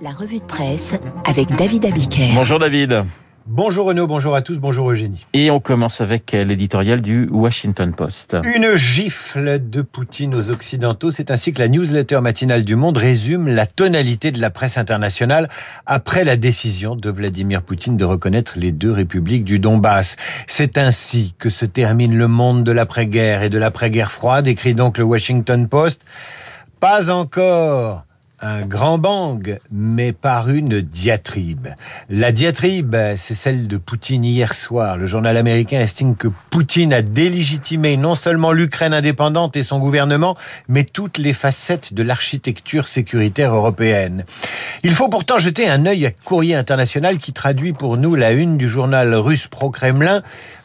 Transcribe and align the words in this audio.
La 0.00 0.10
revue 0.12 0.38
de 0.38 0.44
presse 0.44 0.94
avec 1.24 1.48
David 1.56 1.84
Abiker. 1.84 2.30
Bonjour 2.34 2.60
David. 2.60 3.02
Bonjour 3.46 3.86
Renaud, 3.86 4.06
bonjour 4.06 4.36
à 4.36 4.42
tous, 4.42 4.58
bonjour 4.58 4.88
Eugénie. 4.92 5.26
Et 5.32 5.50
on 5.50 5.58
commence 5.58 6.00
avec 6.00 6.30
l'éditorial 6.32 7.02
du 7.02 7.26
Washington 7.32 7.92
Post. 7.92 8.36
Une 8.54 8.76
gifle 8.76 9.58
de 9.58 9.82
Poutine 9.82 10.36
aux 10.36 10.50
Occidentaux, 10.50 11.10
c'est 11.10 11.32
ainsi 11.32 11.52
que 11.52 11.58
la 11.58 11.66
newsletter 11.66 12.20
matinale 12.20 12.64
du 12.64 12.76
Monde 12.76 12.98
résume 12.98 13.48
la 13.48 13.66
tonalité 13.66 14.30
de 14.30 14.40
la 14.40 14.50
presse 14.50 14.78
internationale 14.78 15.48
après 15.86 16.22
la 16.22 16.36
décision 16.36 16.94
de 16.94 17.10
Vladimir 17.10 17.62
Poutine 17.62 17.96
de 17.96 18.04
reconnaître 18.04 18.52
les 18.56 18.70
deux 18.70 18.92
républiques 18.92 19.44
du 19.44 19.58
Donbass. 19.58 20.14
C'est 20.46 20.78
ainsi 20.78 21.34
que 21.38 21.50
se 21.50 21.64
termine 21.64 22.16
le 22.16 22.28
monde 22.28 22.62
de 22.62 22.70
l'après-guerre 22.70 23.42
et 23.42 23.50
de 23.50 23.58
l'après-guerre 23.58 24.12
froide, 24.12 24.46
écrit 24.46 24.74
donc 24.74 24.96
le 24.98 25.04
Washington 25.04 25.66
Post. 25.66 26.04
Pas 26.78 27.10
encore 27.10 28.04
un 28.40 28.62
grand 28.62 28.98
bang, 28.98 29.58
mais 29.70 30.12
par 30.12 30.48
une 30.48 30.80
diatribe. 30.80 31.68
La 32.08 32.30
diatribe, 32.30 32.94
c'est 33.16 33.34
celle 33.34 33.66
de 33.66 33.76
Poutine 33.76 34.24
hier 34.24 34.54
soir. 34.54 34.96
Le 34.96 35.06
journal 35.06 35.36
américain 35.36 35.80
estime 35.80 36.14
que 36.14 36.28
Poutine 36.50 36.92
a 36.92 37.02
délégitimé 37.02 37.96
non 37.96 38.14
seulement 38.14 38.52
l'Ukraine 38.52 38.94
indépendante 38.94 39.56
et 39.56 39.62
son 39.62 39.78
gouvernement, 39.78 40.36
mais 40.68 40.84
toutes 40.84 41.18
les 41.18 41.32
facettes 41.32 41.94
de 41.94 42.02
l'architecture 42.02 42.86
sécuritaire 42.86 43.54
européenne. 43.54 44.24
Il 44.82 44.94
faut 44.94 45.08
pourtant 45.08 45.38
jeter 45.38 45.68
un 45.68 45.86
œil 45.86 46.06
à 46.06 46.10
Courrier 46.10 46.54
International 46.54 47.18
qui 47.18 47.32
traduit 47.32 47.72
pour 47.72 47.96
nous 47.96 48.14
la 48.14 48.32
une 48.32 48.56
du 48.56 48.68
journal 48.68 49.14
russe 49.14 49.48
pro-Kremlin, 49.48 50.22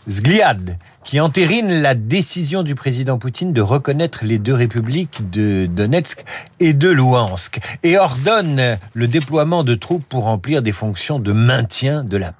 Zgliad, 0.09 0.77
qui 1.03 1.20
entérine 1.20 1.81
la 1.81 1.95
décision 1.95 2.63
du 2.63 2.75
président 2.75 3.17
Poutine 3.17 3.53
de 3.53 3.62
reconnaître 3.62 4.23
les 4.23 4.39
deux 4.39 4.53
républiques 4.53 5.29
de 5.31 5.66
Donetsk 5.66 6.23
et 6.59 6.73
de 6.73 6.89
Louhansk 6.89 7.59
et 7.84 7.98
ordonne 7.98 8.77
le 8.93 9.07
déploiement 9.07 9.63
de 9.63 9.76
troupes 9.76 10.05
pour 10.07 10.23
remplir 10.23 10.62
des 10.62 10.71
fonctions 10.71 11.20
de 11.20 11.31
maintien 11.31 12.03
de 12.03 12.17
la 12.17 12.34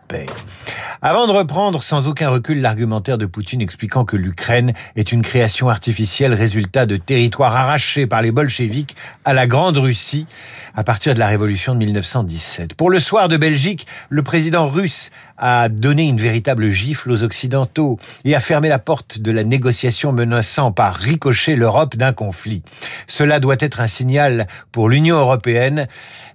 Avant 1.06 1.28
de 1.28 1.34
reprendre 1.34 1.84
sans 1.84 2.08
aucun 2.08 2.30
recul 2.30 2.62
l'argumentaire 2.62 3.18
de 3.18 3.26
Poutine 3.26 3.62
expliquant 3.62 4.06
que 4.06 4.16
l'Ukraine 4.16 4.74
est 4.96 5.12
une 5.12 5.22
création 5.22 5.68
artificielle 5.70 6.34
résultat 6.34 6.86
de 6.86 6.96
territoires 6.96 7.56
arrachés 7.56 8.08
par 8.08 8.22
les 8.22 8.32
bolcheviks 8.32 8.96
à 9.26 9.34
la 9.34 9.46
Grande 9.46 9.78
Russie 9.78 10.28
à 10.76 10.86
partir 10.86 11.14
de 11.14 11.20
la 11.20 11.28
révolution 11.28 11.74
de 11.74 11.80
1917. 11.80 12.76
Pour 12.76 12.90
le 12.90 13.00
soir 13.00 13.28
de 13.28 13.36
Belgique, 13.36 13.86
le 14.08 14.24
président 14.24 14.68
russe 14.68 15.10
a 15.38 15.68
donné 15.68 16.08
une 16.08 16.22
véritable 16.22 16.70
gifle 16.70 17.12
aux 17.12 17.24
Occidentaux 17.24 18.00
et 18.24 18.34
a 18.34 18.40
fermé 18.40 18.70
la 18.70 18.80
porte 18.80 19.20
de 19.20 19.32
la 19.32 19.44
négociation 19.44 20.14
menaçant 20.14 20.72
par 20.72 20.96
ricochet 20.96 21.58
l'Europe 21.58 21.98
d'un 21.98 22.14
conflit. 22.14 22.62
Cela 23.08 23.42
doit 23.42 23.58
être 23.60 23.82
un 23.82 23.88
signal 23.88 24.48
pour 24.72 24.88
l'Union 24.88 25.18
européenne 25.18 25.88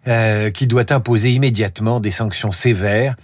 euh, 0.06 0.50
qui 0.50 0.66
doit 0.66 0.92
imposer 0.92 1.32
immédiatement 1.32 2.00
des 2.00 2.10
sanctions 2.10 2.52
sévères, 2.52 3.16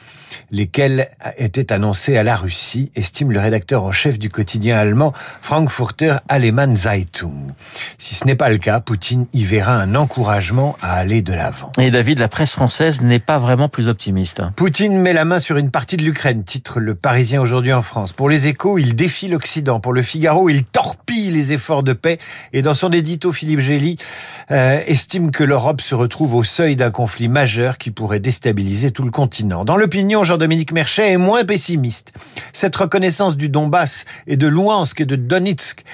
lesquelles 0.51 1.09
étaient 1.39 1.73
annoncées 1.73 2.17
à 2.17 2.23
la 2.23 2.37
Russie, 2.37 2.91
estime 2.95 3.33
le 3.33 3.41
rédacteur 3.41 3.85
en 3.85 3.93
chef 3.93 4.19
du 4.19 4.31
quotidien 4.31 4.79
allemand 4.79 5.13
Frankfurter 5.43 6.17
Allgemeine 6.29 6.77
Zeitung. 6.77 7.53
Si 7.99 8.15
ce 8.15 8.27
n'est 8.27 8.35
pas 8.35 8.51
le 8.51 8.59
cas, 8.59 8.81
Poutine 8.81 9.27
y 9.33 9.45
verra 9.45 9.75
un 9.77 9.95
encouragement 9.95 10.77
à 10.83 10.95
aller 10.95 11.23
de 11.23 11.33
l'avant. 11.33 11.71
Et 11.79 11.91
David, 11.91 12.19
la 12.19 12.29
presse 12.29 12.53
française 12.53 13.01
n'est 13.01 13.19
pas 13.19 13.39
vraiment 13.39 13.69
plus 13.69 13.89
optimiste. 13.89 14.43
Poutine 14.57 14.99
met 14.99 15.13
la 15.13 15.25
main 15.25 15.39
sur 15.39 15.57
une 15.57 15.71
partie 15.71 15.97
de 15.97 16.03
l'Ukraine, 16.03 16.45
titre 16.45 16.81
le 16.81 16.95
Parisien 16.95 17.41
aujourd'hui 17.41 17.73
en 17.73 17.83
France. 17.83 18.13
Pour 18.13 18.29
les 18.29 18.47
échos, 18.47 18.79
il 18.79 18.95
défie 18.97 19.29
l'Occident. 19.29 19.81
Pour 19.81 19.93
le 19.93 20.03
Figaro, 20.03 20.49
il 20.49 20.65
torpille 20.65 21.31
les 21.31 21.53
efforts 21.53 21.83
de 21.83 21.93
paix. 21.93 22.19
Et 22.53 22.63
dans 22.63 22.75
son 22.75 22.91
édito, 22.91 23.33
Philippe 23.33 23.61
Gély 23.61 23.97
euh, 24.51 24.81
estime 24.87 25.31
que 25.31 25.45
l'Europe 25.45 25.81
se 25.81 25.95
retrouve 25.95 26.35
au 26.35 26.45
seuil 26.45 26.77
d'un 26.77 26.91
conflit 26.91 27.29
majeur 27.29 27.79
qui 27.79 27.91
pourrait 27.91 28.21
déstabiliser 28.21 28.91
tout 28.91 29.03
le 29.03 29.11
continent. 29.11 29.65
Dans 29.65 29.77
l'opinion, 29.77 30.24
Jean-Dominique 30.25 30.73
Merchet 30.73 31.13
est 31.13 31.17
moins 31.17 31.45
pessimiste. 31.45 32.13
Cette 32.53 32.75
reconnaissance 32.77 33.37
du 33.37 33.49
Donbass 33.49 34.05
et 34.27 34.37
de 34.37 34.47
Louhansk 34.47 35.01
et 35.01 35.07
de 35.07 35.17
Donetsk 35.17 35.85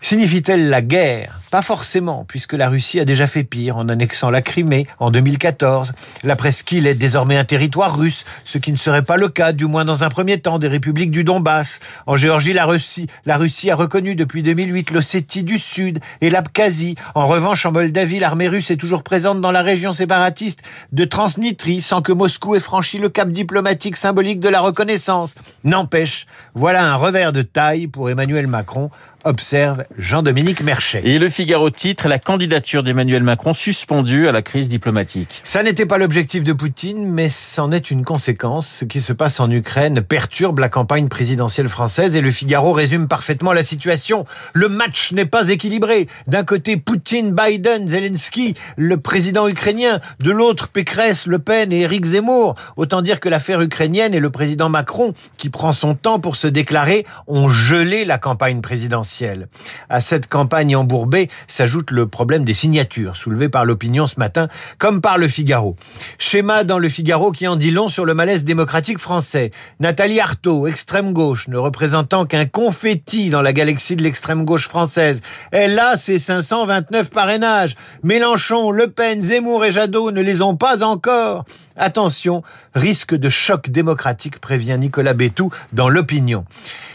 signifie-t-elle 0.00 0.68
la 0.68 0.82
guerre? 0.82 1.40
Pas 1.54 1.62
forcément, 1.62 2.24
puisque 2.26 2.54
la 2.54 2.68
Russie 2.68 2.98
a 2.98 3.04
déjà 3.04 3.28
fait 3.28 3.44
pire 3.44 3.76
en 3.76 3.88
annexant 3.88 4.28
la 4.28 4.42
Crimée 4.42 4.88
en 4.98 5.12
2014. 5.12 5.92
La 6.24 6.34
presqu'île 6.34 6.88
est 6.88 6.96
désormais 6.96 7.36
un 7.36 7.44
territoire 7.44 7.96
russe, 7.96 8.24
ce 8.44 8.58
qui 8.58 8.72
ne 8.72 8.76
serait 8.76 9.04
pas 9.04 9.16
le 9.16 9.28
cas, 9.28 9.52
du 9.52 9.66
moins 9.66 9.84
dans 9.84 10.02
un 10.02 10.08
premier 10.08 10.40
temps, 10.40 10.58
des 10.58 10.66
républiques 10.66 11.12
du 11.12 11.22
Donbass. 11.22 11.78
En 12.08 12.16
Géorgie, 12.16 12.54
la 12.54 12.66
Russie, 12.66 13.70
a 13.70 13.76
reconnu 13.76 14.16
depuis 14.16 14.42
2008 14.42 14.90
l'Ossétie 14.90 15.44
du 15.44 15.60
Sud 15.60 16.00
et 16.20 16.28
l'Abkhazie. 16.28 16.96
En 17.14 17.26
revanche, 17.26 17.64
en 17.66 17.70
Moldavie, 17.70 18.18
l'armée 18.18 18.48
russe 18.48 18.72
est 18.72 18.76
toujours 18.76 19.04
présente 19.04 19.40
dans 19.40 19.52
la 19.52 19.62
région 19.62 19.92
séparatiste 19.92 20.58
de 20.90 21.04
Transnistrie, 21.04 21.82
sans 21.82 22.02
que 22.02 22.10
Moscou 22.10 22.56
ait 22.56 22.58
franchi 22.58 22.98
le 22.98 23.10
cap 23.10 23.28
diplomatique 23.28 23.94
symbolique 23.94 24.40
de 24.40 24.48
la 24.48 24.60
reconnaissance. 24.60 25.36
N'empêche, 25.62 26.26
voilà 26.56 26.84
un 26.84 26.96
revers 26.96 27.30
de 27.32 27.42
taille 27.42 27.86
pour 27.86 28.10
Emmanuel 28.10 28.48
Macron, 28.48 28.90
observe 29.24 29.84
Jean-Dominique 29.96 30.62
Merchet. 30.62 31.00
Figaro 31.44 31.68
titre 31.68 32.08
la 32.08 32.18
candidature 32.18 32.82
d'Emmanuel 32.82 33.22
Macron 33.22 33.52
suspendue 33.52 34.28
à 34.28 34.32
la 34.32 34.40
crise 34.40 34.70
diplomatique. 34.70 35.42
Ça 35.44 35.62
n'était 35.62 35.84
pas 35.84 35.98
l'objectif 35.98 36.42
de 36.42 36.54
Poutine, 36.54 37.04
mais 37.04 37.28
c'en 37.28 37.70
est 37.70 37.90
une 37.90 38.02
conséquence. 38.02 38.66
Ce 38.66 38.86
qui 38.86 39.02
se 39.02 39.12
passe 39.12 39.40
en 39.40 39.50
Ukraine 39.50 40.00
perturbe 40.00 40.60
la 40.60 40.70
campagne 40.70 41.08
présidentielle 41.08 41.68
française 41.68 42.16
et 42.16 42.22
le 42.22 42.30
Figaro 42.30 42.72
résume 42.72 43.08
parfaitement 43.08 43.52
la 43.52 43.60
situation. 43.60 44.24
Le 44.54 44.70
match 44.70 45.12
n'est 45.12 45.26
pas 45.26 45.50
équilibré. 45.50 46.08
D'un 46.26 46.44
côté, 46.44 46.78
Poutine, 46.78 47.34
Biden, 47.34 47.88
Zelensky, 47.88 48.54
le 48.78 48.96
président 48.96 49.46
ukrainien. 49.46 50.00
De 50.20 50.30
l'autre, 50.30 50.68
Pécresse, 50.68 51.26
Le 51.26 51.40
Pen 51.40 51.74
et 51.74 51.80
Éric 51.80 52.06
Zemmour. 52.06 52.54
Autant 52.78 53.02
dire 53.02 53.20
que 53.20 53.28
l'affaire 53.28 53.60
ukrainienne 53.60 54.14
et 54.14 54.20
le 54.20 54.30
président 54.30 54.70
Macron, 54.70 55.12
qui 55.36 55.50
prend 55.50 55.72
son 55.72 55.94
temps 55.94 56.20
pour 56.20 56.36
se 56.36 56.46
déclarer, 56.46 57.04
ont 57.26 57.50
gelé 57.50 58.06
la 58.06 58.16
campagne 58.16 58.62
présidentielle. 58.62 59.48
À 59.90 60.00
cette 60.00 60.26
campagne 60.26 60.74
embourbée, 60.74 61.23
s'ajoute 61.46 61.90
le 61.90 62.06
problème 62.06 62.44
des 62.44 62.54
signatures, 62.54 63.16
soulevé 63.16 63.48
par 63.48 63.64
l'opinion 63.64 64.06
ce 64.06 64.18
matin, 64.18 64.48
comme 64.78 65.00
par 65.00 65.18
le 65.18 65.28
Figaro. 65.28 65.76
Schéma 66.18 66.64
dans 66.64 66.78
le 66.78 66.88
Figaro 66.88 67.32
qui 67.32 67.46
en 67.46 67.56
dit 67.56 67.70
long 67.70 67.88
sur 67.88 68.04
le 68.04 68.14
malaise 68.14 68.44
démocratique 68.44 68.98
français. 68.98 69.50
Nathalie 69.80 70.20
Arthaud, 70.20 70.66
extrême 70.66 71.12
gauche, 71.12 71.48
ne 71.48 71.56
représentant 71.56 72.26
qu'un 72.26 72.46
confetti 72.46 73.30
dans 73.30 73.42
la 73.42 73.52
galaxie 73.52 73.96
de 73.96 74.02
l'extrême 74.02 74.44
gauche 74.44 74.68
française. 74.68 75.20
Elle 75.50 75.78
a 75.78 75.96
ses 75.96 76.18
529 76.18 77.10
parrainages. 77.10 77.76
Mélenchon, 78.02 78.70
Le 78.70 78.88
Pen, 78.88 79.20
Zemmour 79.20 79.64
et 79.64 79.70
Jadot 79.70 80.10
ne 80.10 80.20
les 80.20 80.42
ont 80.42 80.56
pas 80.56 80.82
encore. 80.82 81.44
Attention, 81.76 82.44
risque 82.76 83.16
de 83.16 83.28
choc 83.28 83.68
démocratique, 83.68 84.38
prévient 84.38 84.76
Nicolas 84.78 85.12
Bétou 85.12 85.50
dans 85.72 85.88
l'opinion. 85.88 86.44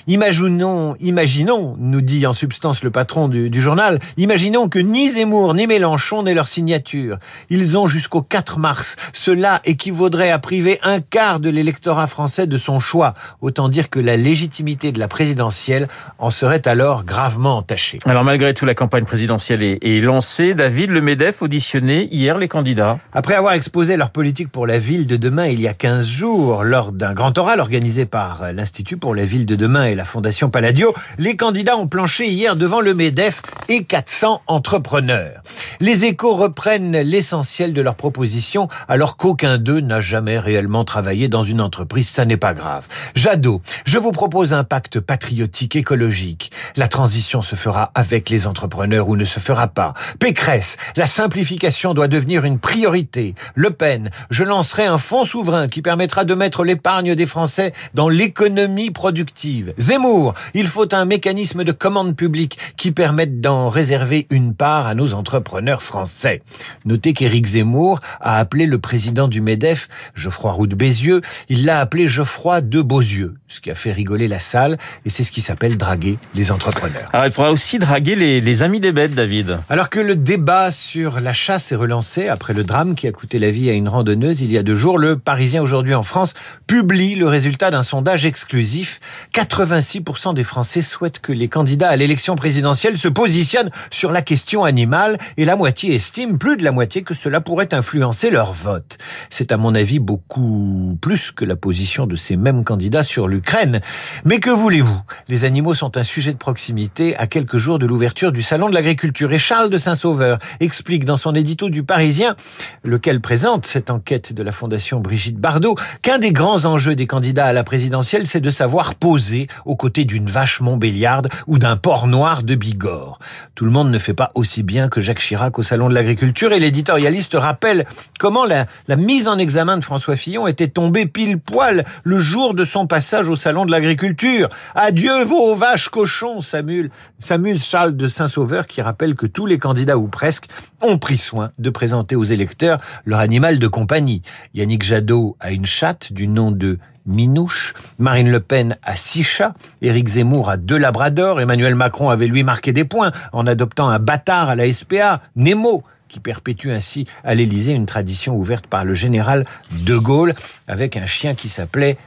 Imaginons, 0.08 0.96
imaginons, 1.02 1.76
nous 1.78 2.02
dit 2.02 2.26
en 2.26 2.32
substance 2.32 2.82
le 2.82 2.90
patron 2.90 3.28
du, 3.28 3.50
du 3.50 3.62
journal, 3.62 4.00
imaginons 4.16 4.70
que 4.70 4.80
ni 4.80 5.10
Zemmour 5.10 5.54
ni 5.54 5.68
Mélenchon 5.68 6.24
n'aient 6.24 6.34
leur 6.34 6.48
signature. 6.48 7.20
Ils 7.50 7.78
ont 7.78 7.88
jusqu'au 7.88 8.22
4 8.22 8.58
mars. 8.58 8.96
Cela 9.12 9.62
équivaudrait 9.66 10.32
à 10.32 10.40
priver 10.40 10.80
un 10.82 11.02
quart 11.02 11.42
de 11.42 11.50
l'électorat 11.50 12.08
français 12.08 12.48
de 12.48 12.58
son 12.58 12.80
choix. 12.80 13.14
Autant 13.42 13.68
dire 13.68 13.90
que 13.90 14.00
la 14.00 14.16
légitimité 14.16 14.94
de 14.94 15.00
la 15.00 15.10
présidentielle 15.10 15.90
en 16.18 16.30
serait 16.30 16.68
alors 16.68 17.04
gravement 17.04 17.58
entachée. 17.58 18.00
Alors 18.06 18.24
malgré 18.24 18.54
tout, 18.54 18.66
la 18.66 18.76
campagne 18.76 19.06
présidentielle 19.06 19.62
est, 19.62 19.78
est 19.82 20.00
lancée. 20.00 20.54
David, 20.54 20.90
le 20.90 21.02
MEDEF 21.02 21.42
auditionnait 21.42 22.06
hier 22.06 22.38
les 22.38 22.48
candidats. 22.48 22.98
Après 23.12 23.36
avoir 23.36 23.54
exposé 23.54 23.98
leur 23.98 24.10
politique 24.10 24.50
pour 24.50 24.69
la 24.70 24.78
ville 24.78 25.08
de 25.08 25.18
demain 25.18 25.48
il 25.48 25.60
y 25.60 25.68
a 25.68 25.74
15 25.74 26.06
jours, 26.06 26.64
lors 26.64 26.92
d'un 26.92 27.16
grand 27.16 27.36
oral 27.40 27.60
organisé 27.60 28.06
par 28.06 28.54
l'Institut 28.54 28.98
pour 28.98 29.16
la 29.16 29.26
ville 29.26 29.48
de 29.48 29.56
demain 29.56 29.86
et 29.86 29.96
la 29.96 30.06
Fondation 30.06 30.52
Palladio, 30.52 30.94
les 31.18 31.36
candidats 31.36 31.76
ont 31.76 31.88
planché 31.88 32.28
hier 32.28 32.56
devant 32.56 32.80
le 32.80 32.94
MEDEF 32.94 33.42
et 33.68 33.84
400 33.84 34.44
entrepreneurs. 34.46 35.42
Les 35.80 36.06
échos 36.06 36.36
reprennent 36.36 37.00
l'essentiel 37.00 37.74
de 37.74 37.82
leurs 37.82 37.96
propositions 37.96 38.68
alors 38.88 39.18
qu'aucun 39.18 39.58
d'eux 39.58 39.80
n'a 39.80 40.02
jamais 40.02 40.38
réellement 40.38 40.86
travaillé 40.86 41.30
dans 41.30 41.42
une 41.42 41.62
entreprise, 41.62 42.08
ça 42.08 42.26
n'est 42.26 42.38
pas 42.38 42.54
grave. 42.54 42.86
Jadot, 43.16 43.64
je 43.86 43.98
vous 43.98 44.12
propose 44.12 44.54
un 44.54 44.64
pacte 44.64 45.00
patriotique 45.00 45.78
écologique. 45.78 46.52
La 46.76 46.88
transition 46.88 47.42
se 47.42 47.56
fera 47.56 47.90
avec 47.96 48.30
les 48.30 48.46
entrepreneurs 48.46 49.10
ou 49.10 49.16
ne 49.16 49.26
se 49.26 49.40
fera 49.40 49.68
pas. 49.68 49.96
Pécresse, 50.20 50.78
la 50.96 51.08
simplification 51.08 51.96
doit 51.96 52.08
devenir 52.08 52.46
une 52.46 52.60
priorité. 52.60 53.34
Le 53.56 53.72
Pen, 53.72 54.12
je 54.30 54.44
lancerai 54.60 54.88
un 54.88 54.98
fonds 54.98 55.24
souverain 55.24 55.70
qui 55.70 55.82
permettra 55.82 56.26
de 56.26 56.34
mettre 56.34 56.66
l'épargne 56.66 57.16
des 57.16 57.26
Français 57.26 57.72
dans 57.94 58.10
l'économie 58.10 58.92
productive. 58.92 59.74
Zemmour, 59.78 60.34
il 60.54 60.68
faut 60.68 60.94
un 60.94 61.06
mécanisme 61.06 61.64
de 61.64 61.72
commande 61.72 62.14
publique 62.14 62.58
qui 62.76 62.92
permette 62.92 63.40
d'en 63.40 63.70
réserver 63.70 64.28
une 64.30 64.54
part 64.54 64.86
à 64.86 64.96
nos 64.96 65.14
entrepreneurs 65.14 65.82
français. 65.82 66.42
Notez 66.84 67.14
qu'Éric 67.14 67.46
Zemmour 67.46 68.00
a 68.20 68.38
appelé 68.38 68.66
le 68.66 68.80
président 68.80 69.30
du 69.30 69.40
MEDEF, 69.40 69.88
Geoffroy 70.14 70.52
Roux 70.52 70.68
de 70.68 70.76
Bézieux, 70.76 71.22
il 71.48 71.64
l'a 71.64 71.80
appelé 71.80 72.08
Geoffroy 72.08 72.60
de 72.60 72.82
Beauzieux, 72.82 73.36
ce 73.48 73.62
qui 73.62 73.72
a 73.72 73.76
fait 73.76 73.94
rigoler 73.94 74.28
la 74.28 74.40
salle, 74.40 74.78
et 75.06 75.10
c'est 75.10 75.24
ce 75.24 75.32
qui 75.32 75.40
s'appelle 75.40 75.78
draguer 75.78 76.18
les 76.36 76.52
entrepreneurs. 76.52 77.08
Alors 77.14 77.28
il 77.28 77.32
faudra 77.32 77.54
aussi 77.54 77.80
draguer 77.80 78.16
les, 78.16 78.42
les 78.42 78.62
amis 78.62 78.82
des 78.82 78.92
bêtes, 78.92 79.16
David. 79.16 79.60
Alors 79.70 79.90
que 79.90 80.02
le 80.02 80.18
débat 80.18 80.70
sur 80.70 81.22
la 81.22 81.32
chasse 81.32 81.72
est 81.72 81.78
relancé 81.78 82.28
après 82.28 82.54
le 82.54 82.66
drame 82.66 82.96
qui 82.96 83.08
a 83.08 83.14
coûté 83.14 83.40
la 83.40 83.52
vie 83.52 83.70
à 83.70 83.74
une 83.74 83.88
randonneuse 83.88 84.42
il 84.42 84.49
y 84.52 84.58
a 84.58 84.64
deux 84.64 84.76
jours, 84.76 84.98
le 84.98 85.18
Parisien 85.18 85.62
aujourd'hui 85.62 85.94
en 85.94 86.04
France 86.04 86.34
publie 86.68 87.16
le 87.16 87.28
résultat 87.28 87.72
d'un 87.72 87.84
sondage 87.84 88.26
exclusif. 88.26 89.00
86% 89.34 90.34
des 90.34 90.44
Français 90.44 90.82
souhaitent 90.82 91.20
que 91.20 91.32
les 91.32 91.48
candidats 91.48 91.90
à 91.90 91.96
l'élection 91.96 92.36
présidentielle 92.36 92.98
se 92.98 93.08
positionnent 93.08 93.72
sur 93.92 94.12
la 94.12 94.22
question 94.22 94.64
animale 94.64 95.18
et 95.38 95.46
la 95.46 95.56
moitié 95.56 95.94
estime, 95.96 96.38
plus 96.38 96.58
de 96.58 96.64
la 96.64 96.72
moitié, 96.72 97.04
que 97.04 97.14
cela 97.14 97.42
pourrait 97.42 97.74
influencer 97.74 98.30
leur 98.30 98.54
vote. 98.54 98.98
C'est 99.30 99.52
à 99.52 99.58
mon 99.58 99.76
avis 99.76 100.00
beaucoup 100.00 100.98
plus 101.02 101.32
que 101.32 101.46
la 101.46 101.56
position 101.56 102.08
de 102.08 102.16
ces 102.16 102.38
mêmes 102.38 102.64
candidats 102.64 103.04
sur 103.04 103.28
l'Ukraine. 103.28 103.82
Mais 104.26 104.40
que 104.40 104.50
voulez-vous? 104.50 105.02
Les 105.28 105.46
animaux 105.46 105.76
sont 105.76 105.98
un 105.98 106.04
sujet 106.04 106.34
de 106.34 106.38
proximité 106.38 107.16
à 107.18 107.28
quelques 107.28 107.58
jours 107.58 107.80
de 107.80 107.86
l'ouverture 107.86 108.32
du 108.32 108.42
Salon 108.42 108.70
de 108.70 108.74
l'agriculture. 108.74 109.32
Et 109.34 109.40
Charles 109.40 109.70
de 109.70 109.78
Saint-Sauveur 109.78 110.40
explique 110.60 111.06
dans 111.06 111.18
son 111.18 111.34
édito 111.36 111.70
du 111.70 111.84
Parisien, 111.84 112.36
lequel 112.84 113.22
présente 113.22 113.66
cette 113.66 113.90
enquête 113.90 114.34
la 114.44 114.52
Fondation 114.52 115.00
Brigitte 115.00 115.38
Bardot, 115.38 115.76
qu'un 116.02 116.20
des 116.20 116.32
grands 116.32 116.66
enjeux 116.66 116.96
des 116.96 117.08
candidats 117.08 117.46
à 117.46 117.54
la 117.54 117.64
présidentielle, 117.64 118.28
c'est 118.28 118.42
de 118.42 118.50
savoir 118.50 118.96
poser 118.96 119.48
aux 119.66 119.76
côtés 119.76 120.06
d'une 120.06 120.28
vache 120.28 120.62
montbéliarde 120.62 121.30
ou 121.48 121.58
d'un 121.58 121.78
porc 121.78 122.08
noir 122.08 122.44
de 122.44 122.56
Bigorre. 122.56 123.20
Tout 123.56 123.66
le 123.66 123.72
monde 123.72 123.92
ne 123.92 124.00
fait 124.00 124.14
pas 124.14 124.32
aussi 124.36 124.64
bien 124.64 124.90
que 124.90 125.02
Jacques 125.02 125.20
Chirac 125.20 125.58
au 125.60 125.64
Salon 125.64 125.90
de 125.90 125.94
l'agriculture 125.94 126.54
et 126.54 126.60
l'éditorialiste 126.60 127.36
rappelle 127.36 127.86
comment 128.20 128.46
la, 128.46 128.66
la 128.88 128.96
mise 128.96 129.28
en 129.28 129.38
examen 129.38 129.78
de 129.78 129.84
François 129.84 130.16
Fillon 130.16 130.48
était 130.48 130.68
tombée 130.68 131.06
pile 131.06 131.40
poil 131.40 131.86
le 132.04 132.20
jour 132.20 132.54
de 132.54 132.66
son 132.66 132.88
passage 132.88 133.30
au 133.30 133.36
Salon 133.36 133.66
de 133.66 133.72
l'agriculture. 133.72 134.50
Adieu 134.76 135.24
vos 135.24 135.56
vaches 135.56 135.90
cochons, 135.90 136.42
s'amuse 136.42 137.64
Charles 137.64 137.96
de 137.96 138.08
Saint-Sauveur 138.08 138.68
qui 138.68 138.82
rappelle 138.82 139.16
que 139.16 139.26
tous 139.26 139.46
les 139.46 139.58
candidats 139.58 139.98
ou 139.98 140.08
presque 140.08 140.46
ont 140.82 140.98
pris 140.98 141.18
soin 141.18 141.52
de 141.58 141.70
présenter 141.70 142.16
aux 142.16 142.24
électeurs 142.24 142.80
leur 143.06 143.20
animal 143.20 143.60
de 143.60 143.68
compagnie. 143.68 144.22
Yannick 144.54 144.84
Jadot 144.84 145.36
a 145.40 145.52
une 145.52 145.66
chatte 145.66 146.14
du 146.14 146.28
nom 146.28 146.52
de 146.52 146.80
Minouche, 147.06 147.74
Marine 147.98 148.30
Le 148.30 148.40
Pen 148.40 148.78
a 148.84 148.96
six 148.96 149.24
chats, 149.24 149.54
Éric 149.82 150.08
Zemmour 150.08 150.50
a 150.50 150.58
deux 150.58 150.78
labradors, 150.78 151.42
Emmanuel 151.42 151.76
Macron 151.76 152.10
avait 152.10 152.28
lui 152.28 152.44
marqué 152.44 152.72
des 152.72 152.86
points 152.86 153.12
en 153.34 153.48
adoptant 153.48 153.90
un 153.90 154.00
bâtard 154.00 154.50
à 154.50 154.56
la 154.56 154.72
SPA, 154.72 155.22
Nemo, 155.36 155.84
qui 156.08 156.20
perpétue 156.20 156.70
ainsi 156.70 157.06
à 157.24 157.36
l'Élysée 157.36 157.74
une 157.74 157.86
tradition 157.86 158.36
ouverte 158.36 158.68
par 158.68 158.84
le 158.84 158.94
général 158.94 159.46
de 159.86 159.98
Gaulle 159.98 160.34
avec 160.68 160.98
un 160.98 161.06
chien 161.06 161.36
qui 161.36 161.50
s'appelait 161.50 161.98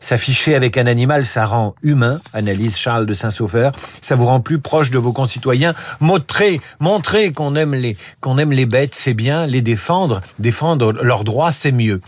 S'afficher 0.00 0.54
avec 0.54 0.76
un 0.76 0.86
animal, 0.86 1.24
ça 1.24 1.46
rend 1.46 1.74
humain, 1.82 2.20
analyse 2.32 2.76
Charles 2.76 3.06
de 3.06 3.14
Saint-Sauveur. 3.14 3.72
Ça 4.00 4.16
vous 4.16 4.26
rend 4.26 4.40
plus 4.40 4.58
proche 4.58 4.90
de 4.90 4.98
vos 4.98 5.12
concitoyens. 5.12 5.74
Montrer, 6.00 6.60
montrer 6.80 7.32
qu'on 7.32 7.54
aime 7.54 7.74
les, 7.74 7.96
qu'on 8.20 8.36
aime 8.38 8.50
les 8.50 8.66
bêtes, 8.66 8.94
c'est 8.94 9.14
bien. 9.14 9.46
Les 9.46 9.62
défendre, 9.62 10.20
défendre 10.38 10.92
leurs 10.92 11.22
droits, 11.22 11.52
c'est 11.52 11.72
mieux. 11.72 12.00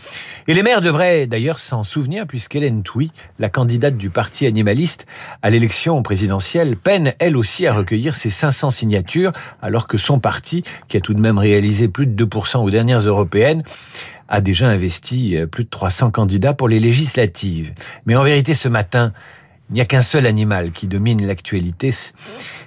Et 0.48 0.54
les 0.54 0.62
maires 0.62 0.80
devraient 0.80 1.26
d'ailleurs 1.26 1.60
s'en 1.60 1.84
souvenir 1.84 2.26
puisqu'Hélène 2.26 2.82
Touy, 2.82 3.12
la 3.38 3.48
candidate 3.48 3.96
du 3.96 4.10
parti 4.10 4.46
animaliste 4.46 5.06
à 5.42 5.50
l'élection 5.50 6.02
présidentielle, 6.02 6.76
peine 6.76 7.14
elle 7.20 7.36
aussi 7.36 7.66
à 7.66 7.74
recueillir 7.74 8.14
ses 8.14 8.30
500 8.30 8.70
signatures 8.70 9.32
alors 9.60 9.86
que 9.86 9.98
son 9.98 10.18
parti, 10.18 10.64
qui 10.88 10.96
a 10.96 11.00
tout 11.00 11.14
de 11.14 11.20
même 11.20 11.38
réalisé 11.38 11.88
plus 11.88 12.06
de 12.06 12.24
2% 12.24 12.58
aux 12.58 12.70
dernières 12.70 13.00
européennes, 13.00 13.62
a 14.32 14.40
déjà 14.40 14.68
investi 14.68 15.36
euh, 15.36 15.46
plus 15.46 15.64
de 15.64 15.68
300 15.68 16.10
candidats 16.10 16.54
pour 16.54 16.68
les 16.68 16.80
législatives. 16.80 17.72
Mais 18.06 18.16
en 18.16 18.24
vérité, 18.24 18.54
ce 18.54 18.66
matin, 18.66 19.12
il 19.68 19.74
n'y 19.74 19.82
a 19.82 19.84
qu'un 19.84 20.02
seul 20.02 20.26
animal 20.26 20.72
qui 20.72 20.86
domine 20.86 21.24
l'actualité. 21.26 21.90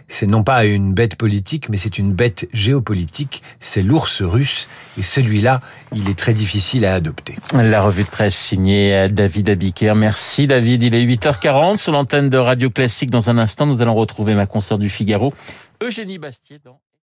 C'est 0.07 0.27
non 0.27 0.43
pas 0.43 0.63
une 0.65 0.93
bête 0.93 1.15
politique, 1.15 1.69
mais 1.69 1.77
c'est 1.77 1.97
une 1.97 2.13
bête 2.13 2.47
géopolitique. 2.53 3.41
C'est 3.59 3.81
l'ours 3.81 4.21
russe. 4.21 4.69
Et 4.99 5.01
celui-là, 5.01 5.59
il 5.95 6.07
est 6.07 6.17
très 6.17 6.35
difficile 6.35 6.85
à 6.85 6.93
adopter. 6.93 7.35
La 7.53 7.81
revue 7.81 8.03
de 8.03 8.09
presse 8.09 8.35
signée 8.35 9.07
David 9.09 9.49
Abiker. 9.49 9.93
Merci 9.95 10.45
David. 10.45 10.83
Il 10.83 10.93
est 10.93 11.03
8h40 11.03 11.79
sur 11.79 11.91
l'antenne 11.91 12.29
de 12.29 12.37
Radio 12.37 12.69
Classique. 12.69 13.09
Dans 13.09 13.31
un 13.31 13.39
instant, 13.39 13.65
nous 13.65 13.81
allons 13.81 13.95
retrouver 13.95 14.35
ma 14.35 14.45
consoeur 14.45 14.77
du 14.77 14.89
Figaro, 14.89 15.33
Eugénie 15.81 16.19
Bastier. 16.19 16.59
Dans... 16.63 16.79